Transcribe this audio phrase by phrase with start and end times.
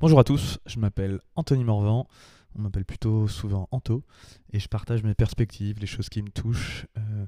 [0.00, 2.06] Bonjour à tous, je m'appelle Anthony Morvan,
[2.54, 4.04] on m'appelle plutôt souvent Anto,
[4.52, 7.26] et je partage mes perspectives, les choses qui me touchent euh,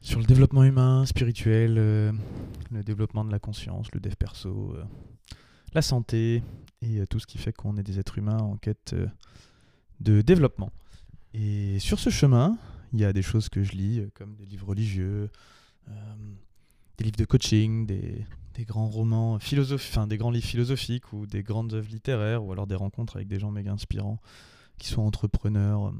[0.00, 2.12] sur le développement humain, spirituel, euh,
[2.70, 4.84] le développement de la conscience, le dev perso, euh,
[5.74, 6.44] la santé,
[6.82, 8.94] et tout ce qui fait qu'on est des êtres humains en quête
[9.98, 10.70] de développement.
[11.34, 12.56] Et sur ce chemin,
[12.92, 15.30] il y a des choses que je lis, comme des livres religieux,
[15.88, 18.24] des livres de coaching, des,
[18.54, 22.52] des grands romans philosophiques, enfin des grands livres philosophiques ou des grandes œuvres littéraires, ou
[22.52, 24.20] alors des rencontres avec des gens méga inspirants,
[24.78, 25.92] qui soient entrepreneurs, euh,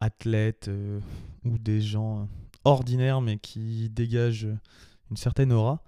[0.00, 1.00] athlètes, euh,
[1.44, 2.24] ou des gens euh,
[2.64, 4.48] ordinaires mais qui dégagent
[5.10, 5.82] une certaine aura.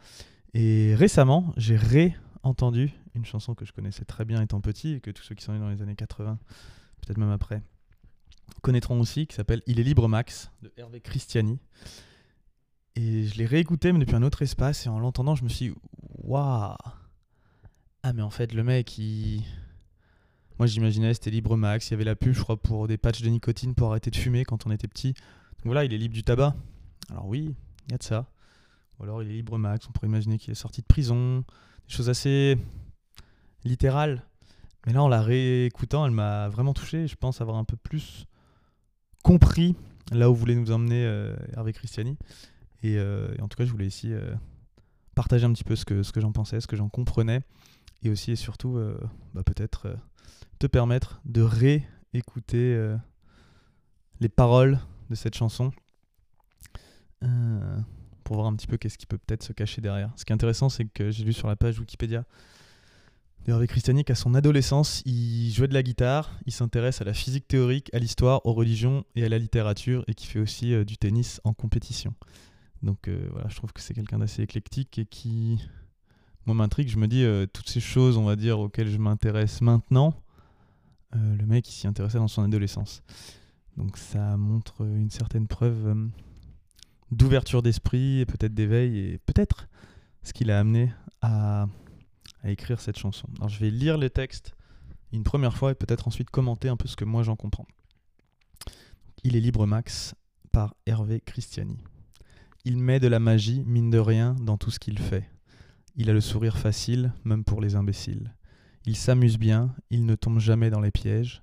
[0.54, 5.10] Et récemment, j'ai ré-entendu une chanson que je connaissais très bien étant petit et que
[5.10, 6.38] tous ceux qui sont nés dans les années 80,
[7.00, 7.62] peut-être même après,
[8.62, 11.58] connaîtront aussi, qui s'appelle Il est libre Max de Hervé Christiani.
[12.96, 15.70] Et je l'ai réécouté, mais depuis un autre espace, et en l'entendant, je me suis
[15.70, 15.74] dit,
[16.18, 16.76] waouh
[18.02, 19.42] Ah, mais en fait, le mec, il.
[20.58, 21.88] Moi, j'imaginais, c'était libre max.
[21.88, 24.16] Il y avait la pub, je crois, pour des patchs de nicotine pour arrêter de
[24.16, 25.14] fumer quand on était petit.
[25.14, 26.54] Donc voilà, il est libre du tabac.
[27.10, 27.54] Alors oui,
[27.86, 28.30] il y a de ça.
[28.98, 29.86] Ou alors, il est libre max.
[29.88, 31.38] On pourrait imaginer qu'il est sorti de prison.
[31.88, 32.58] Des choses assez
[33.64, 34.22] littérales.
[34.86, 37.06] Mais là, en la réécoutant, elle m'a vraiment touché.
[37.06, 38.26] Je pense avoir un peu plus
[39.22, 39.74] compris
[40.10, 42.18] là où voulait nous emmener euh, Hervé Christiani.
[42.82, 44.34] Et, euh, et en tout cas, je voulais ici euh,
[45.14, 47.42] partager un petit peu ce que, j'en pensais, ce que j'en comprenais.
[48.02, 48.98] Et aussi et surtout, euh,
[49.34, 49.96] bah, peut-être
[50.58, 52.94] te permettre de réécouter
[54.20, 54.78] les paroles
[55.10, 55.72] de cette chanson
[58.24, 60.12] pour voir un petit peu qu'est-ce qui peut peut-être se cacher derrière.
[60.16, 62.24] Ce qui est intéressant, c'est que j'ai lu sur la page Wikipédia
[63.44, 67.48] d'Hervé Christiani qu'à son adolescence, il jouait de la guitare, il s'intéresse à la physique
[67.48, 71.40] théorique, à l'histoire, aux religions et à la littérature, et qui fait aussi du tennis
[71.42, 72.14] en compétition.
[72.82, 75.60] Donc euh, voilà, je trouve que c'est quelqu'un d'assez éclectique et qui,
[76.46, 76.88] moi, m'intrigue.
[76.88, 80.14] Je me dis, euh, toutes ces choses, on va dire, auxquelles je m'intéresse maintenant,
[81.14, 83.02] euh, le mec, il s'y intéressait dans son adolescence.
[83.76, 85.96] Donc ça montre une certaine preuve
[87.10, 89.68] d'ouverture d'esprit et peut-être d'éveil et peut-être
[90.22, 90.92] ce qui l'a amené
[91.22, 91.66] à,
[92.42, 93.28] à écrire cette chanson.
[93.38, 94.54] Alors je vais lire le texte
[95.12, 97.66] une première fois et peut-être ensuite commenter un peu ce que moi j'en comprends.
[99.24, 100.14] Il est libre Max
[100.50, 101.78] par Hervé Christiani.
[102.64, 105.28] Il met de la magie, mine de rien, dans tout ce qu'il fait.
[105.96, 108.32] Il a le sourire facile, même pour les imbéciles.
[108.86, 111.42] Il s'amuse bien, il ne tombe jamais dans les pièges.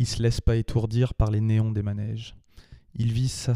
[0.00, 2.34] Il se laisse pas étourdir par les néons des manèges.
[2.96, 3.54] Il vit sa,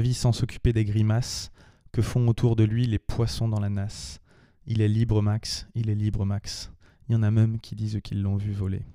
[0.00, 1.52] vie sans s'occuper des grimaces
[1.92, 4.20] que font autour de lui les poissons dans la nasse.
[4.66, 6.72] Il est libre Max, il est libre Max.
[7.08, 8.86] Il y en a même qui disent qu'ils l'ont vu voler.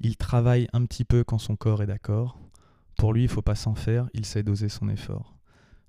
[0.00, 2.38] Il travaille un petit peu quand son corps est d'accord.
[2.96, 5.34] Pour lui, il faut pas s'en faire, il sait doser son effort.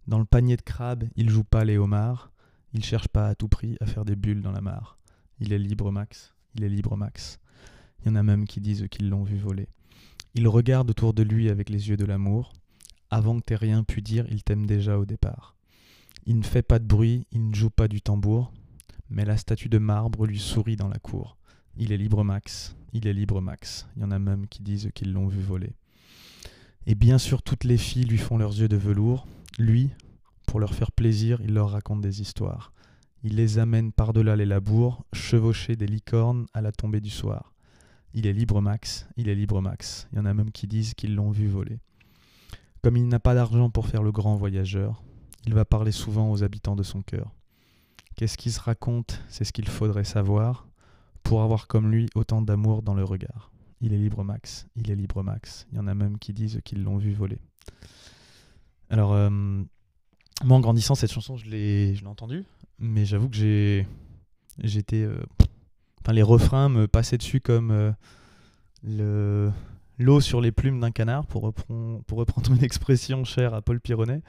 [0.07, 2.31] Dans le panier de crabes, il joue pas les homards.
[2.73, 4.99] Il cherche pas à tout prix à faire des bulles dans la mare.
[5.39, 7.39] Il est libre Max, il est libre Max.
[7.99, 9.67] Il y en a même qui disent qu'ils l'ont vu voler.
[10.35, 12.53] Il regarde autour de lui avec les yeux de l'amour.
[13.09, 15.55] Avant que t'aies rien pu dire, il t'aime déjà au départ.
[16.25, 18.51] Il ne fait pas de bruit, il ne joue pas du tambour,
[19.09, 21.37] mais la statue de marbre lui sourit dans la cour.
[21.77, 23.87] Il est libre Max, il est libre Max.
[23.95, 25.73] Il y en a même qui disent qu'ils l'ont vu voler.
[26.87, 29.27] Et bien sûr, toutes les filles lui font leurs yeux de velours.
[29.57, 29.89] Lui,
[30.47, 32.73] pour leur faire plaisir, il leur raconte des histoires.
[33.23, 37.53] Il les amène par-delà les labours, chevaucher des licornes à la tombée du soir.
[38.13, 40.07] Il est libre Max, il est libre Max.
[40.11, 41.79] Il y en a même qui disent qu'ils l'ont vu voler.
[42.81, 45.01] Comme il n'a pas d'argent pour faire le grand voyageur,
[45.45, 47.33] il va parler souvent aux habitants de son cœur.
[48.15, 49.21] Qu'est-ce qui se raconte?
[49.29, 50.67] C'est ce qu'il faudrait savoir
[51.23, 53.51] pour avoir comme lui autant d'amour dans le regard.
[53.79, 55.65] Il est libre Max, il est libre Max.
[55.71, 57.39] Il y en a même qui disent qu'ils l'ont vu voler.
[58.89, 59.29] Alors, euh,
[60.43, 62.43] moi en grandissant, cette chanson, je l'ai entendue,
[62.79, 63.87] mais j'avoue que j'ai
[64.63, 65.21] j'étais euh,
[66.01, 67.91] enfin les refrains me passaient dessus comme euh,
[68.83, 69.51] le
[69.97, 73.79] l'eau sur les plumes d'un canard pour reprendre pour reprendre une expression chère à Paul
[73.79, 74.21] Pironnet.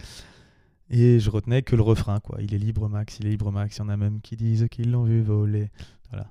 [0.88, 2.38] Et je retenais que le refrain quoi.
[2.40, 3.76] Il est libre Max il est libre Max.
[3.76, 5.70] Il y en a même qui disent qu'ils l'ont vu voler.
[6.10, 6.30] Voilà.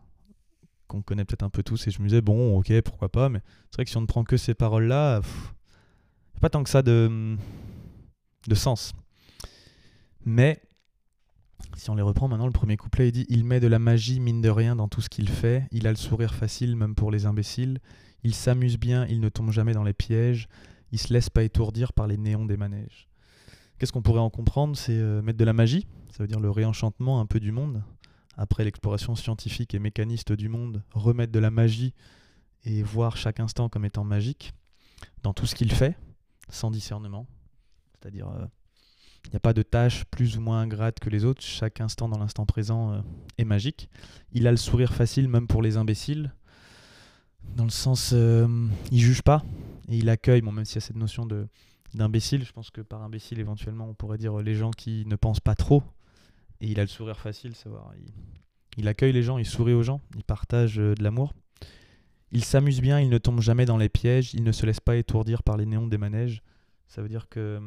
[0.88, 1.88] Qu'on connaît peut-être un peu tous.
[1.88, 4.08] Et je me disais bon ok pourquoi pas mais c'est vrai que si on ne
[4.08, 7.38] prend que ces paroles là il a pas tant que ça de
[8.48, 8.94] de sens
[10.26, 10.60] mais
[11.78, 14.20] si on les reprend maintenant, le premier couplet, il dit Il met de la magie,
[14.20, 15.68] mine de rien, dans tout ce qu'il fait.
[15.72, 17.80] Il a le sourire facile, même pour les imbéciles.
[18.24, 20.50] Il s'amuse bien, il ne tombe jamais dans les pièges.
[20.92, 23.08] Il se laisse pas étourdir par les néons des manèges.
[23.78, 24.76] Qu'est-ce qu'on pourrait en comprendre?
[24.76, 27.84] C'est euh, mettre de la magie, ça veut dire le réenchantement un peu du monde.
[28.38, 31.94] Après l'exploration scientifique et mécaniste du monde, remettre de la magie
[32.64, 34.54] et voir chaque instant comme étant magique
[35.24, 35.98] dans tout ce qu'il fait,
[36.50, 37.28] sans discernement.
[38.06, 38.30] C'est-à-dire.
[38.30, 38.46] euh,
[39.26, 41.42] Il n'y a pas de tâche plus ou moins ingrate que les autres.
[41.42, 43.02] Chaque instant dans l'instant présent euh,
[43.40, 43.90] est magique.
[44.32, 46.32] Il a le sourire facile même pour les imbéciles.
[47.56, 49.44] Dans le sens, euh, il juge pas
[49.90, 50.42] et il accueille.
[50.42, 51.48] Bon, même s'il y a cette notion de
[51.96, 55.40] d'imbécile, je pense que par imbécile éventuellement on pourrait dire les gens qui ne pensent
[55.40, 55.82] pas trop.
[56.62, 57.92] Et il a le sourire facile, savoir.
[57.98, 58.14] Il,
[58.78, 61.34] il accueille les gens, il sourit aux gens, il partage de l'amour.
[62.32, 64.96] Il s'amuse bien, il ne tombe jamais dans les pièges, il ne se laisse pas
[64.98, 66.44] étourdir par les néons des manèges.
[66.88, 67.60] Ça veut dire que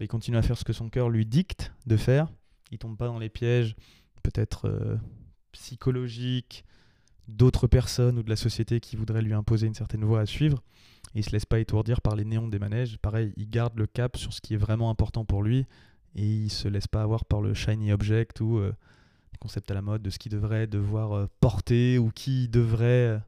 [0.00, 2.28] il continue à faire ce que son cœur lui dicte de faire.
[2.70, 3.76] Il tombe pas dans les pièges,
[4.22, 4.96] peut-être euh,
[5.52, 6.64] psychologiques,
[7.28, 10.62] d'autres personnes ou de la société qui voudraient lui imposer une certaine voie à suivre.
[11.14, 12.98] Et il se laisse pas étourdir par les néons des manèges.
[12.98, 15.66] Pareil, il garde le cap sur ce qui est vraiment important pour lui
[16.14, 18.72] et il se laisse pas avoir par le shiny object ou euh,
[19.32, 23.20] les concepts à la mode de ce qu'il devrait devoir euh, porter ou qui devrait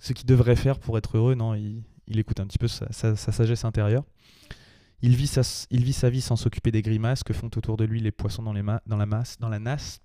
[0.00, 1.34] ce qu'il devrait faire pour être heureux.
[1.34, 4.04] Non, il, écoute un petit peu sa, sagesse intérieure.
[5.02, 8.42] Il vit, sa, vie sans s'occuper des grimaces que font autour de lui les poissons
[8.42, 10.00] dans, la masse, dans la nasse.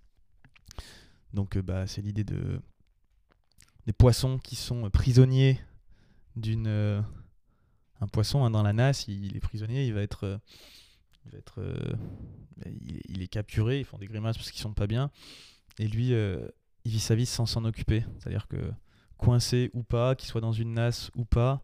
[1.33, 2.61] Donc euh, bah, c'est l'idée de
[3.85, 5.59] des poissons qui sont prisonniers
[6.35, 7.01] d'une euh,
[7.99, 10.37] un poisson hein, dans la nasse, il, est prisonnier, il va être euh,
[11.33, 11.61] être,
[12.65, 15.11] il, est capturé, ils font des grimaces parce qu'ils sont pas bien,
[15.79, 18.57] et lui il vit sa vie sans s'en occuper, c'est-à-dire que
[19.17, 21.63] coincé ou pas, qu'il soit dans une nasse ou pas,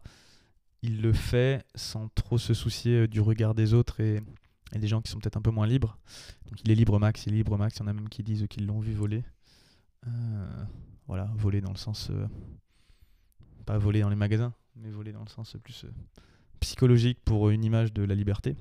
[0.82, 4.20] il le fait sans trop se soucier euh, du regard des autres et,
[4.74, 5.98] des gens qui sont peut-être un peu moins libres.
[6.64, 7.76] Il est libre max, il est libre max.
[7.76, 9.22] Il y en a même qui disent qu'ils l'ont vu voler.
[10.06, 10.64] Euh,
[11.06, 12.08] voilà, voler dans le sens.
[12.10, 12.26] Euh,
[13.66, 15.84] pas voler dans les magasins, mais voler dans le sens plus
[16.60, 18.56] psychologique pour une image de la liberté.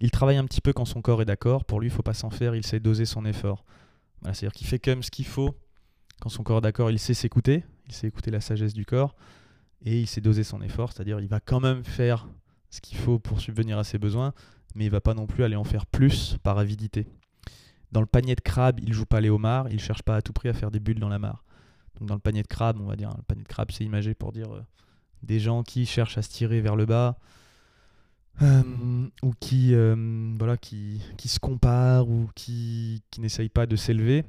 [0.00, 1.64] Il travaille un petit peu quand son corps est d'accord.
[1.64, 3.64] Pour lui, il faut pas s'en faire, il sait doser son effort.
[4.20, 5.56] Voilà, C'est-à-dire qu'il fait même ce qu'il faut.
[6.20, 9.14] Quand son corps est d'accord, il sait s'écouter, il sait écouter la sagesse du corps
[9.84, 12.28] et il sait doser son effort, c'est-à-dire il va quand même faire
[12.70, 14.32] ce qu'il faut pour subvenir à ses besoins,
[14.74, 17.06] mais il va pas non plus aller en faire plus par avidité.
[17.92, 20.32] Dans le panier de crabe, il joue pas les homards, il cherche pas à tout
[20.32, 21.44] prix à faire des bulles dans la mare.
[22.00, 24.32] Dans le panier de crabe, on va dire, le panier de crabe c'est imagé pour
[24.32, 24.62] dire euh,
[25.22, 27.18] des gens qui cherchent à se tirer vers le bas,
[28.42, 34.24] euh, ou qui, euh, voilà, qui, qui, se comparent, ou qui, n'essayent pas de s'élever.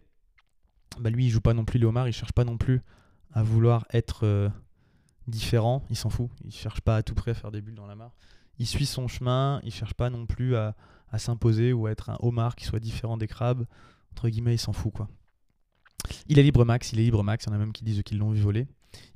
[1.00, 2.82] Bah lui, il joue pas non plus les homards, il cherche pas non plus
[3.34, 4.50] à vouloir être
[5.28, 7.88] différent, il s'en fout, il cherche pas à tout près à faire des bulles dans
[7.88, 8.16] la mare.
[8.60, 10.76] Il suit son chemin, il cherche pas non plus à,
[11.18, 13.66] s'imposer ou à être un homard qui soit différent des crabes.
[14.12, 15.08] Entre guillemets, il s'en fout quoi.
[16.28, 18.02] Il est libre max, il est libre max, il y en a même qui disent
[18.04, 18.68] qu'ils l'ont vu voler.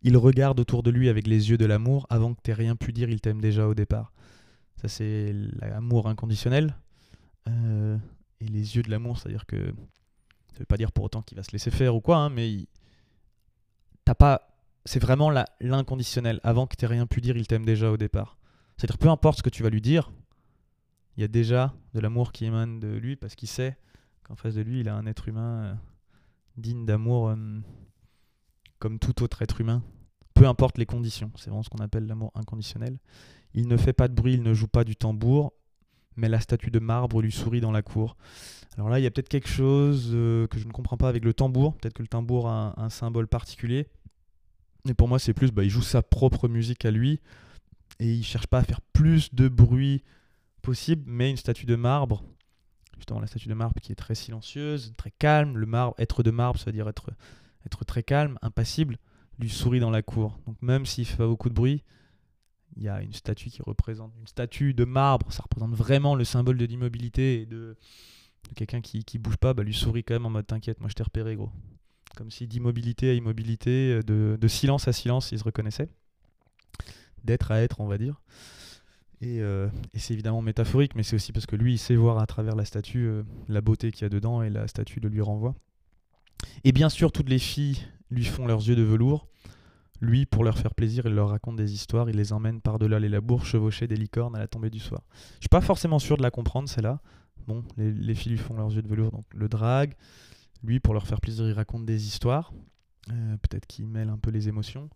[0.03, 2.91] Il regarde autour de lui avec les yeux de l'amour, avant que t'aies rien pu
[2.91, 4.13] dire, il t'aime déjà au départ.
[4.81, 6.75] Ça c'est l'amour inconditionnel.
[7.47, 7.97] Euh,
[8.39, 9.73] et les yeux de l'amour, c'est-à-dire que
[10.53, 12.65] ça veut pas dire pour autant qu'il va se laisser faire ou quoi, hein, mais
[14.05, 14.47] t'as pas.
[14.85, 15.29] C'est vraiment
[15.59, 16.39] l'inconditionnel.
[16.43, 18.37] Avant que tu rien pu dire, il t'aime déjà au départ.
[18.77, 20.11] C'est-à-dire, peu importe ce que tu vas lui dire,
[21.17, 23.77] il y a déjà de l'amour qui émane de lui parce qu'il sait
[24.23, 25.73] qu'en face de lui, il a un être humain euh,
[26.57, 27.35] digne d'amour euh,
[28.79, 29.83] comme tout autre être humain.
[30.33, 31.31] Peu importe les conditions.
[31.35, 32.97] C'est vraiment ce qu'on appelle l'amour inconditionnel.
[33.53, 35.53] Il ne fait pas de bruit, il ne joue pas du tambour,
[36.15, 38.15] mais la statue de marbre lui sourit dans la cour.
[38.77, 41.25] Alors là, il y a peut-être quelque chose euh, que je ne comprends pas avec
[41.25, 41.75] le tambour.
[41.75, 43.87] Peut-être que le tambour a un, symbole particulier.
[44.85, 47.19] Mais pour moi, c'est plus, bah, il joue sa propre musique à lui.
[47.99, 50.03] Et il cherche pas à faire plus de bruit
[50.61, 52.23] possible, mais une statue de marbre.
[52.97, 55.57] Justement, la statue de marbre qui est très silencieuse, très calme.
[55.57, 57.11] Le marbre, être de marbre, ça veut dire être,
[57.65, 58.97] être très calme, impassible,
[59.39, 60.39] lui sourit dans la cour.
[60.45, 61.83] Donc même s'il fait pas beaucoup de bruit,
[62.75, 66.23] il y a une statue qui représente une statue de marbre, ça représente vraiment le
[66.23, 67.75] symbole de l'immobilité et de,
[68.55, 70.95] quelqu'un qui, qui bouge pas, bah, lui sourit quand même en mode t'inquiète, moi je
[70.95, 71.51] t'ai repéré gros.
[72.15, 75.89] Comme si d'immobilité à immobilité, euh, de, silence à silence, il se reconnaissait.
[77.23, 78.21] D'être à être, on va dire.
[79.21, 82.17] Et, euh, et c'est évidemment métaphorique, mais c'est aussi parce que lui, il sait voir
[82.17, 85.09] à travers la statue euh, la beauté qu'il y a dedans et la statue le
[85.09, 85.53] lui renvoie.
[86.63, 87.77] Et bien sûr, toutes les filles
[88.09, 89.27] lui font leurs yeux de velours.
[90.01, 93.07] Lui, pour leur faire plaisir, il leur raconte des histoires, il les emmène par-delà les
[93.07, 95.03] labours, chevaucher des licornes à la tombée du soir.
[95.35, 96.99] Je suis pas forcément sûr de la comprendre, celle-là.
[97.47, 99.93] Bon, les, filles lui font leurs yeux de velours, donc le drague.
[100.63, 102.53] Lui, pour leur faire plaisir, il raconte des histoires.
[103.09, 104.89] Euh, peut-être qu'il mêle un peu les émotions.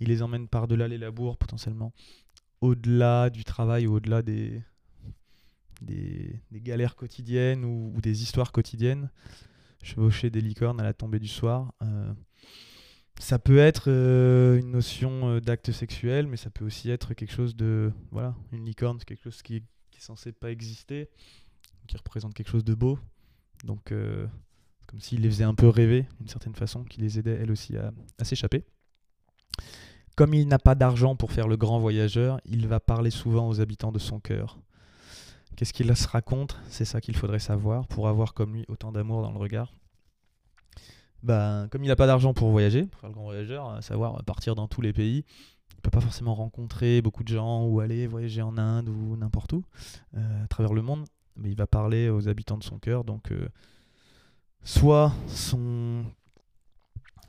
[0.00, 1.92] Il les emmène par-delà les labours, potentiellement,
[2.60, 4.62] au-delà du travail au-delà des,
[6.52, 9.10] galères quotidiennes ou, des histoires quotidiennes.
[9.82, 11.74] Chevaucher des licornes à la tombée du soir.
[11.82, 12.12] Euh,
[13.20, 17.54] ça peut être euh, une notion d'acte sexuel, mais ça peut aussi être quelque chose
[17.54, 17.92] de.
[18.10, 19.64] Voilà, une licorne, c'est quelque chose qui est,
[19.98, 21.08] censé pas exister,
[21.86, 22.98] qui représente quelque chose de beau.
[23.64, 23.90] Donc,
[24.86, 27.76] comme s'il les faisait un peu rêver, d'une certaine façon, qui les aidait, elle aussi,
[27.76, 27.92] à,
[28.24, 28.64] s'échapper.
[30.16, 33.60] Comme il n'a pas d'argent pour faire le grand voyageur, il va parler souvent aux
[33.60, 34.58] habitants de son cœur.
[35.56, 36.58] Qu'est-ce qu'il se raconte?
[36.68, 39.72] C'est ça qu'il faudrait savoir pour avoir comme lui autant d'amour dans le regard.
[41.22, 44.22] Ben, comme il n'a pas d'argent pour voyager, pour faire le grand voyageur, à savoir
[44.24, 45.24] partir dans tous les pays,
[45.72, 49.54] il peut pas forcément rencontrer beaucoup de gens ou aller voyager en Inde ou n'importe
[49.54, 49.64] où
[50.16, 53.04] euh, à travers le monde, mais il va parler aux habitants de son cœur.
[53.04, 53.48] Donc, euh,
[54.64, 56.04] soit son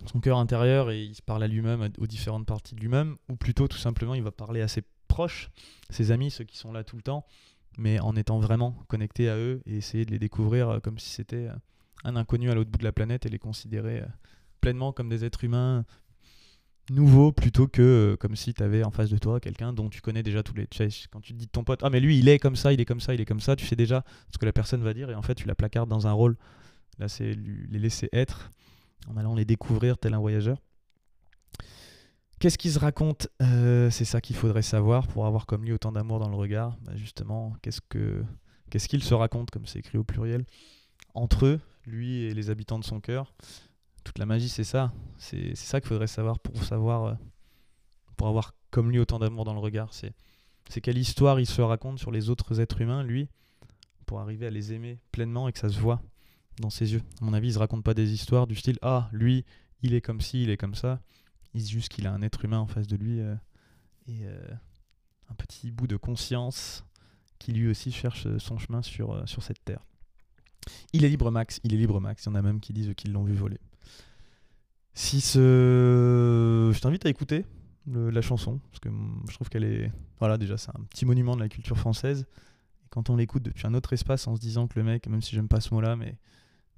[0.07, 3.35] son cœur intérieur et il se parle à lui-même, aux différentes parties de lui-même, ou
[3.35, 5.49] plutôt tout simplement il va parler à ses proches,
[5.89, 7.25] ses amis, ceux qui sont là tout le temps,
[7.77, 11.09] mais en étant vraiment connecté à eux et essayer de les découvrir euh, comme si
[11.09, 11.49] c'était
[12.03, 14.03] un inconnu à l'autre bout de la planète et les considérer
[14.61, 15.85] pleinement comme des êtres humains
[16.91, 20.01] nouveau plutôt que euh, comme si tu avais en face de toi quelqu'un dont tu
[20.01, 20.67] connais déjà tous les
[21.11, 22.79] quand tu te dis de ton pote ah mais lui il est comme ça il
[22.79, 24.93] est comme ça il est comme ça tu sais déjà ce que la personne va
[24.93, 26.37] dire et en fait tu la placardes dans un rôle
[26.99, 28.51] là c'est les laisser être
[29.07, 30.61] en allant les découvrir tel un voyageur
[32.39, 35.91] qu'est-ce qu'il se raconte euh, c'est ça qu'il faudrait savoir pour avoir comme lui autant
[35.91, 38.23] d'amour dans le regard bah, justement qu'est-ce que
[38.79, 40.45] se raconte comme c'est écrit au pluriel
[41.13, 43.33] entre eux lui et les habitants de son cœur
[44.05, 44.93] toute la magie, c'est ça.
[45.17, 47.13] C'est ça qu'il faudrait savoir pour savoir, euh,
[48.15, 49.93] pour avoir comme lui autant d'amour dans le regard.
[49.93, 50.13] C'est
[50.69, 53.29] c'est quelle histoire il se raconte sur les autres êtres humains, lui,
[54.07, 56.01] pour arriver à les aimer pleinement et que ça se voit
[56.59, 57.01] dans ses yeux.
[57.21, 59.45] À mon avis, il se raconte pas des histoires du style ah lui,
[59.81, 61.01] il est comme ci, il est comme ça.
[61.53, 63.35] Il dit juste qu'il a un être humain en face de lui euh,
[64.07, 64.37] et euh,
[65.29, 66.83] un petit bout de conscience
[67.39, 69.85] qui lui aussi cherche son chemin sur, sur cette terre.
[70.93, 72.23] Il est libre max, il est libre max.
[72.25, 73.59] Il y en a même qui disent qu'ils l'ont vu voler.
[74.93, 75.19] Si.
[75.19, 77.45] Je t'invite à écouter
[77.87, 78.89] la chanson, parce que
[79.29, 79.91] je trouve qu'elle est...
[80.19, 82.25] Voilà, déjà, c'est un petit monument de la culture française.
[82.89, 85.35] Quand on l'écoute depuis un autre espace, en se disant que le mec, même si
[85.35, 86.17] j'aime pas ce mot-là, mais,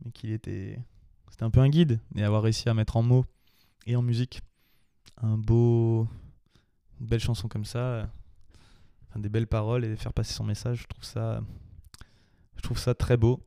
[0.03, 0.79] mais qu'il était...
[1.29, 3.25] C'était un peu un guide, et avoir réussi à mettre en mots
[3.85, 4.41] et en musique
[5.17, 6.07] un beau...
[6.99, 8.09] Une belle chanson comme ça,
[9.07, 11.41] enfin, des belles paroles et faire passer son message, je trouve ça...
[12.55, 13.45] Je trouve ça très beau.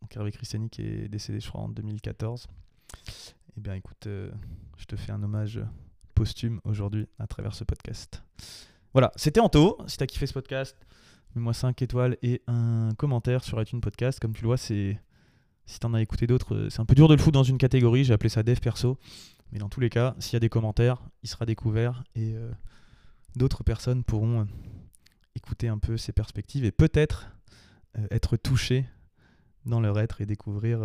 [0.00, 2.46] Donc Hervé Christiani qui est décédé, je crois, en 2014.
[3.56, 4.30] Eh bien, écoute, euh,
[4.76, 5.60] je te fais un hommage
[6.14, 8.22] posthume aujourd'hui à travers ce podcast.
[8.92, 9.78] Voilà, c'était Anto.
[9.86, 10.76] Si t'as kiffé ce podcast,
[11.34, 14.18] mets-moi 5 étoiles et un commentaire sur iTunes Podcast.
[14.18, 15.00] Comme tu le vois, c'est
[15.68, 17.58] si t'en as écouté d'autres, euh, c'est un peu dur de le foutre dans une
[17.58, 18.02] catégorie.
[18.02, 18.98] J'ai appelé ça dev perso.
[19.52, 22.50] Mais dans tous les cas, s'il y a des commentaires, il sera découvert et euh,
[23.36, 24.46] d'autres personnes pourront
[25.34, 27.30] écouter un peu ces perspectives et peut-être
[28.10, 28.86] être touchés
[29.64, 30.80] dans leur être et découvrir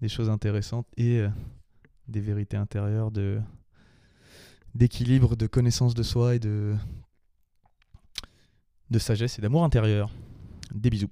[0.00, 1.28] des choses intéressantes et euh,
[2.08, 3.40] des vérités intérieures de
[4.74, 6.76] d'équilibre, de connaissance de soi et de
[8.98, 10.10] sagesse et d'amour intérieur.
[10.74, 11.10] Des bisous.